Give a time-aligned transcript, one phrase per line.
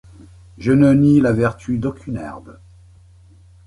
[0.57, 2.57] Je ne nie la vertu d’aucune herbe.